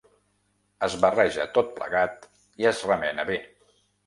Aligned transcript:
Es 0.87 0.95
barreja 1.03 1.45
tot 1.57 1.69
plegat 1.77 2.27
i 2.65 2.69
es 2.73 2.81
remena 2.89 3.29
bé. 3.31 3.39